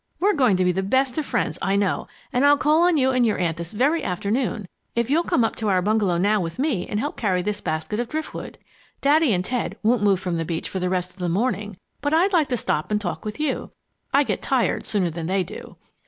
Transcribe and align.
We're 0.19 0.33
going 0.33 0.57
to 0.57 0.65
be 0.65 0.71
the 0.71 0.81
best 0.81 1.19
of 1.19 1.27
friends, 1.27 1.59
I 1.61 1.75
know, 1.75 2.07
and 2.33 2.43
I'll 2.43 2.57
call 2.57 2.81
on 2.87 2.97
you 2.97 3.11
and 3.11 3.23
your 3.23 3.37
aunt 3.37 3.57
this 3.57 3.71
very 3.71 4.03
afternoon, 4.03 4.67
if 4.95 5.11
you'll 5.11 5.21
come 5.21 5.43
up 5.43 5.55
to 5.57 5.69
our 5.69 5.79
bungalow 5.83 6.17
now 6.17 6.41
with 6.41 6.57
me 6.57 6.87
and 6.87 6.99
help 6.99 7.15
carry 7.15 7.43
this 7.43 7.61
basket 7.61 7.99
of 7.99 8.09
driftwood. 8.09 8.57
Daddy 9.01 9.31
and 9.31 9.45
Ted 9.45 9.77
won't 9.83 10.01
move 10.01 10.19
from 10.19 10.37
the 10.37 10.43
beach 10.43 10.67
for 10.69 10.79
the 10.79 10.89
rest 10.89 11.11
of 11.11 11.17
the 11.17 11.29
morning, 11.29 11.77
but 12.01 12.15
I'd 12.15 12.33
like 12.33 12.47
to 12.47 12.57
stop 12.57 12.89
and 12.89 12.99
talk 12.99 13.23
with 13.23 13.39
you. 13.39 13.69
I 14.11 14.23
get 14.23 14.41
tired 14.41 14.87
sooner 14.87 15.11
than 15.11 15.27
they 15.27 15.43
do." 15.43 15.75